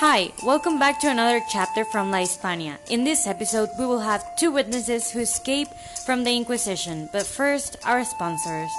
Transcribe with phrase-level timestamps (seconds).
[0.00, 2.80] Hi, welcome back to another chapter from La Hispania.
[2.90, 5.68] In this episode, we will have two witnesses who escape
[6.04, 8.72] from the Inquisition, but first, our sponsors.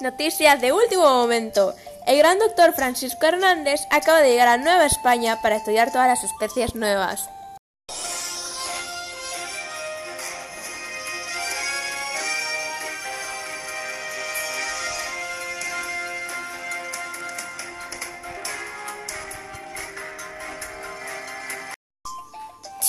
[0.00, 1.74] Noticias de último momento.
[2.06, 6.24] El gran doctor Francisco Hernández acaba de llegar a Nueva España para estudiar todas las
[6.24, 7.28] especies nuevas.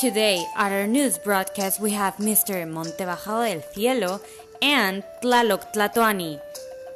[0.01, 2.65] Today, at our news broadcast, we have Mr.
[2.65, 4.19] Montebajado del Cielo
[4.59, 6.39] and Tlaloc Tlatoani.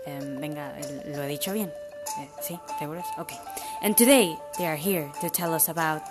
[0.07, 0.73] Um, venga,
[1.05, 1.71] lo he dicho bien.
[2.17, 2.59] Eh, ¿Sí?
[2.79, 3.05] ¿Seguros?
[3.19, 3.37] Okay.
[3.83, 6.01] And today, they are here to tell us about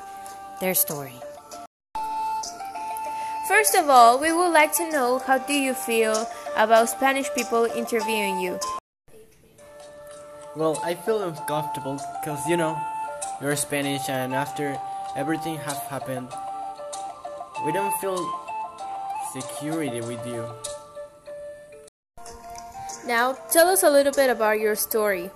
[0.61, 1.19] their story.
[3.49, 7.65] First of all, we would like to know how do you feel about Spanish people
[7.75, 8.61] interviewing you?
[10.55, 12.79] Well, I feel uncomfortable because you know
[13.41, 14.79] you're Spanish, and after
[15.17, 16.29] everything has happened,
[17.65, 18.19] we don't feel
[19.33, 20.47] security with you.
[23.07, 25.31] Now, tell us a little bit about your story.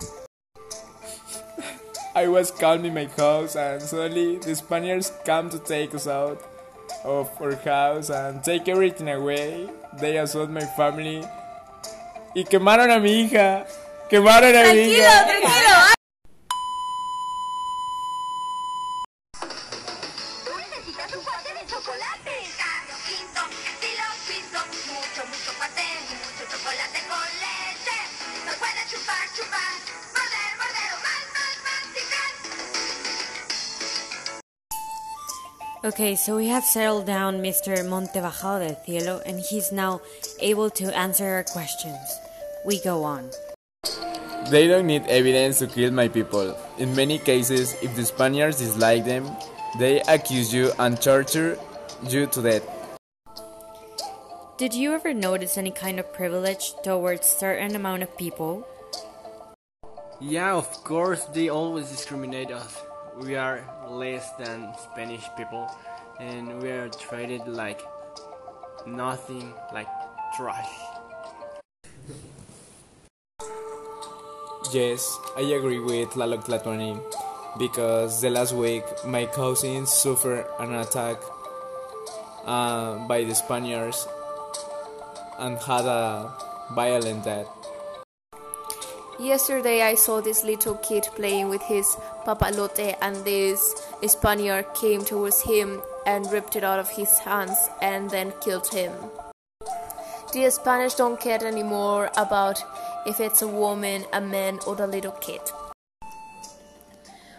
[2.14, 6.42] I was calming my house and suddenly the Spaniards come to take us out
[7.04, 9.68] of our house and take everything away.
[10.00, 11.22] They assault my family.
[12.34, 13.66] Y quemaron a mi hija.
[14.10, 15.26] Quemaron a mi hija.
[15.26, 15.67] tranquilo.
[15.67, 15.67] Tú
[35.88, 37.72] Okay, so we have settled down Mr.
[37.80, 40.02] Montebajado del Cielo, and he's now
[40.38, 41.96] able to answer our questions.
[42.66, 43.30] We go on.
[44.50, 46.54] They don't need evidence to kill my people.
[46.76, 49.24] In many cases, if the Spaniards dislike them,
[49.78, 51.58] they accuse you and torture
[52.06, 52.68] you to death.
[54.58, 58.68] Did you ever notice any kind of privilege towards certain amount of people?
[60.20, 62.76] Yeah, of course, they always discriminate us.
[63.20, 65.66] We are less than Spanish people,
[66.20, 67.82] and we are treated like
[68.86, 69.88] nothing, like
[70.36, 70.70] trash.
[74.72, 76.94] Yes, I agree with Tlaloc Tlatoani
[77.58, 81.16] because the last week my cousins suffered an attack
[82.44, 84.06] uh, by the Spaniards
[85.38, 86.32] and had a
[86.72, 87.57] violent death.
[89.18, 93.74] Yesterday I saw this little kid playing with his papalote and this
[94.06, 98.92] Spaniard came towards him and ripped it out of his hands and then killed him.
[100.32, 102.62] The Spanish don't care anymore about
[103.06, 105.40] if it's a woman, a man or a little kid.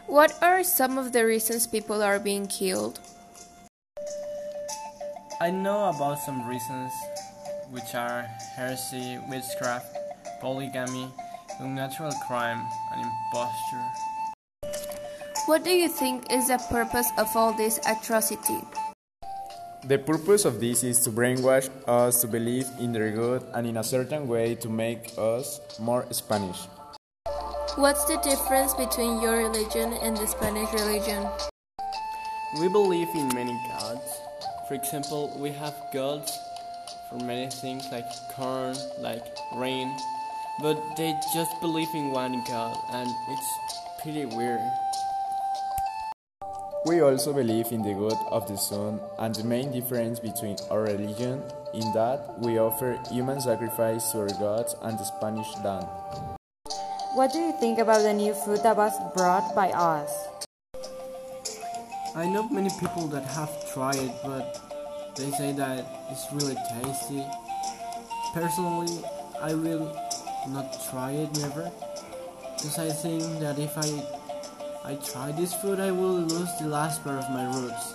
[0.06, 3.00] What are some of the reasons people are being killed?
[5.40, 6.92] I know about some reasons,
[7.72, 8.24] which are
[8.58, 9.96] heresy, witchcraft,
[10.42, 11.08] polygamy,
[11.60, 13.86] unnatural crime, and imposture.
[15.46, 18.62] What do you think is the purpose of all this atrocity?
[19.86, 23.78] The purpose of this is to brainwash us to believe in their good and in
[23.78, 26.68] a certain way to make us more Spanish.
[27.76, 31.26] What's the difference between your religion and the Spanish religion?
[32.60, 34.04] We believe in many gods.
[34.68, 36.38] For example, we have gods
[37.10, 38.06] for many things like
[38.36, 39.96] corn, like rain,
[40.62, 43.50] but they just believe in one god, and it's
[44.02, 44.60] pretty weird.
[46.86, 50.84] We also believe in the good of the sun and the main difference between our
[50.84, 51.44] religion
[51.74, 55.86] in that we offer human sacrifice to our gods and the Spanish land.
[57.16, 60.12] What do you think about the new food that was brought by us?
[62.16, 67.24] I know many people that have tried it, but they say that it's really tasty.
[68.34, 69.04] Personally,
[69.42, 69.92] I will
[70.48, 71.72] not try it never,
[72.56, 73.90] because I think that if I
[74.86, 77.94] I try this food, I will lose the last part of my roots.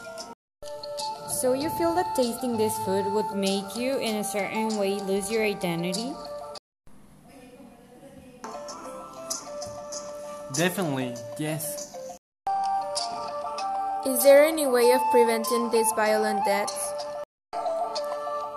[1.41, 5.31] So you feel that tasting this food would make you, in a certain way, lose
[5.31, 6.13] your identity?
[10.55, 11.91] Definitely, yes.
[14.07, 16.94] Is there any way of preventing these violent deaths?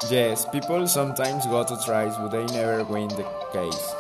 [0.10, 3.96] Yes, people sometimes go to tries, but they never win the case.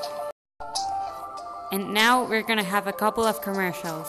[1.71, 4.07] And now we're gonna have a couple of commercials.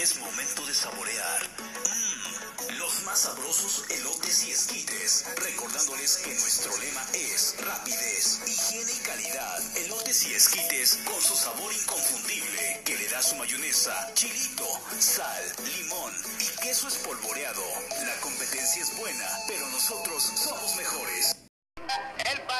[0.00, 1.40] Es momento de saborear.
[1.58, 5.24] Mmm, los más sabrosos elotes y esquites.
[5.38, 8.40] Recordándole sabes que nuestro lema es rapidez,
[8.72, 9.76] higiene y calidad.
[9.76, 14.66] Elotes y esquites con su sabor inconfundible que le da su mayonesa, chilito,
[14.98, 15.42] sal,
[15.76, 17.62] limón y queso espolvoreado.
[18.06, 21.41] La competencia es buena, pero nosotros somos mejores.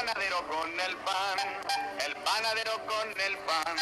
[0.03, 1.39] El panadero con el pan,
[2.05, 3.77] el panadero con el pan,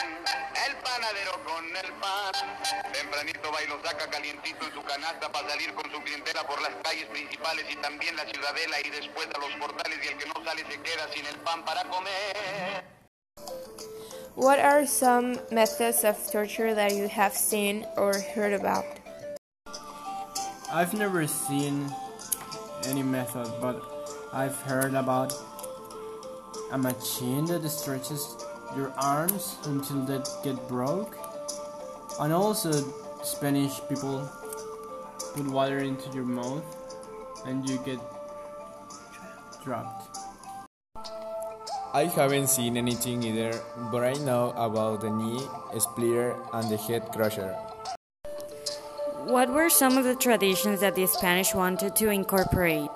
[0.69, 2.93] el panadero con el pan.
[2.93, 6.61] Tempranito va y lo saca calientito en su canasta para salir con su clientela por
[6.61, 10.26] las calles principales y también la ciudadela y después a los portales y el que
[10.26, 12.84] no sale se queda sin el pan para comer.
[14.37, 18.84] What are some methods of torture that you have seen or heard about?
[20.70, 21.88] I've never seen
[22.84, 23.81] any method, but
[24.34, 25.32] I've heard about
[26.72, 28.37] a machine that stretches
[28.76, 31.17] your arms until they get broke.
[32.20, 32.72] And also,
[33.22, 34.28] Spanish people
[35.34, 36.64] put water into your mouth
[37.46, 37.99] and you get
[39.64, 40.19] dropped.
[41.93, 45.43] I haven't seen anything either, but I know about the knee
[45.78, 47.56] splitter and the head crusher.
[49.26, 52.90] What were some of the traditions that the Spanish wanted to incorporate?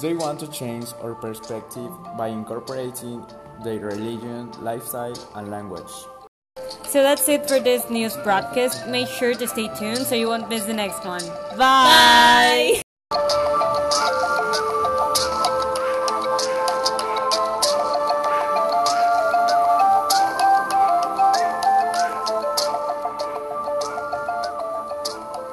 [0.00, 3.24] They want to change our perspective by incorporating
[3.62, 5.92] their religion, lifestyle, and language.
[6.86, 8.86] So that's it for this news broadcast.
[8.88, 11.26] Make sure to stay tuned so you won't miss the next one.
[11.56, 12.78] Bye.
[12.78, 12.83] Bye.